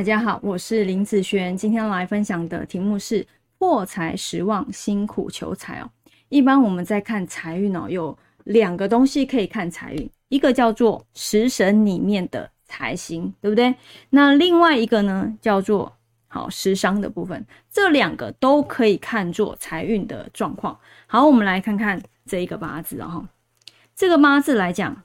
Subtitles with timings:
[0.00, 3.26] 大家好，我是林子璇，今天来分享的题目是
[3.58, 5.90] 破财时旺，辛苦求财哦。
[6.30, 13.74] 一般我们在看财运哦，有两个东西可以看财运，一个叫做食神里面的财星，对不对？
[14.08, 15.94] 那另外一个呢，叫做
[16.28, 20.78] 好食伤的部分，这两个都可以看作财运的状况。
[21.08, 23.28] 好，我们来看看这一个八字哦，
[23.94, 25.02] 这个八字来讲，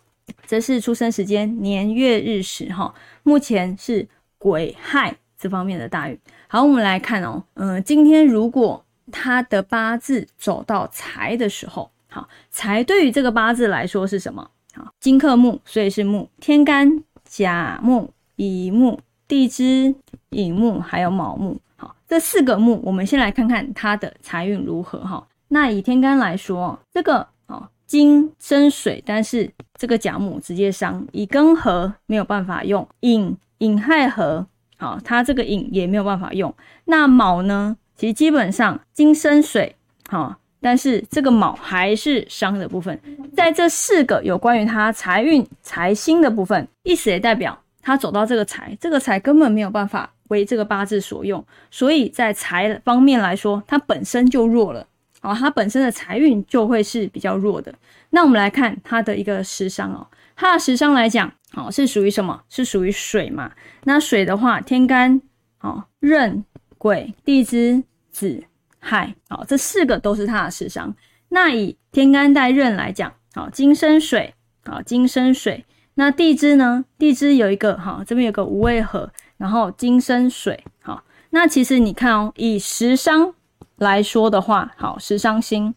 [0.48, 4.08] 这是出生时间年月日时哈，目前是。
[4.46, 6.16] 癸亥这方面的大运，
[6.48, 14.48] 好，我们来看哦，嗯，今天如果他的八字走到财的时候，好，财对于这个八字来说是什么？
[14.76, 19.96] 好，金克木，所以是木，天干甲木、乙木、地支
[20.30, 25.28] 寅木，还有卯木，好，这四个木，我们先来看看他的财运如何哈。
[25.48, 33.36] 那以天干来说，这个哦，金生水，但是这个甲木直接伤，乙庚合没有办法用，寅。
[33.60, 36.54] 寅亥合，好，它这个寅也没有办法用。
[36.86, 37.78] 那卯呢？
[37.96, 39.76] 其实基本上金生水，
[40.10, 43.00] 好，但是这个卯还是伤的部分。
[43.34, 54.86] 在这四个有关于他财运财星的部分，意思也代表他走到这个财，这个财根本没有办法为这个八字所用，所以在财方面来说，它本身就弱了，
[55.26, 57.74] 哦，它本身的财运就会是比较弱的。
[58.12, 61.32] 那我们来看它的一个时伤哦，它的时伤来讲。
[61.52, 62.42] 好，是属于什么？
[62.50, 63.50] 是属于水嘛？
[63.86, 65.22] 那水的话，天干
[65.58, 66.44] 好，壬
[66.78, 67.82] 癸地支
[68.12, 68.44] 子
[68.80, 70.94] 亥，好，这四个都是它的食伤。
[71.30, 74.34] 那以天干带壬来讲，好，金生水，
[74.66, 75.66] 好，金生水。
[75.94, 76.84] 那地支呢？
[76.98, 81.06] 地支有一个，好，这边有个无味合，然后金生水，好。
[81.30, 83.34] 那其实你看哦，以食伤
[83.78, 85.74] 来说的话，好，食伤星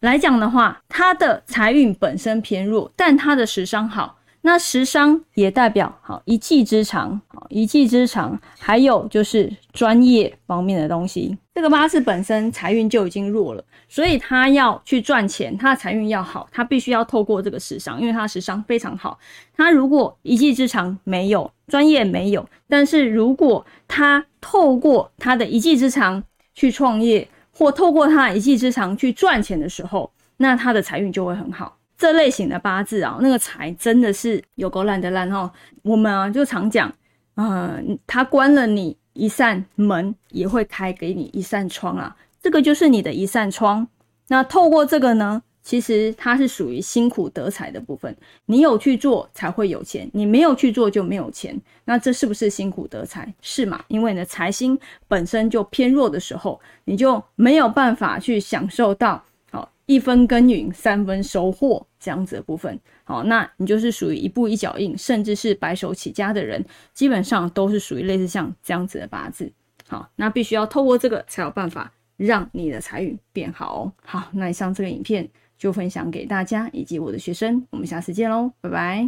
[0.00, 4.16] 来讲的话，他的财运本身偏弱，但他的食伤好。
[4.42, 11.36] 那食伤也代表好一技之长，好一技之长，还有就是专业方面的东西。
[11.52, 19.18] 这个八字本身财运就已经弱了，所以他要去赚钱，他的财运要好，他必须要透过这个食伤，因为他的食伤非常好。
[19.56, 26.22] 他如果一技之长没有，专业没有，但是如果他透过他的一技之长
[26.58, 31.78] 去创业，或透过他一技之长去赚钱的时候，那他的财运就会很好。
[31.96, 35.48] 这类型的八字啊，那个财真的是有够烂的烂哦。
[35.82, 36.92] 我们啊就常讲，
[37.36, 42.16] 嗯，他关了你一扇门，也会开给你一扇窗啊。
[42.42, 43.86] 这个就是你的一扇窗。
[44.26, 48.16] 那透过这个呢，其实它是属于辛苦得财的部分。
[48.46, 51.60] 你有去做才会有钱，你没有去做就没有钱。
[51.84, 53.30] 那这是不是辛苦得财？
[53.42, 53.84] 是嘛？
[53.88, 59.70] 因为你的财星本身就偏弱的时候，你就没有办法去享受到好。
[59.84, 66.64] 一分耕耘三分收获这样子的部分，好，那你就是属于一步一脚印，甚至是白手起家的人，
[66.94, 69.52] 基本上都是属于类似像这样子的八字。
[69.86, 73.92] 好，那必须要透过这个才有办法让你的财运变好哦。
[74.04, 79.06] 好，那以上这个影片就分享给大家以及我的学生，我们下次见喽，拜拜。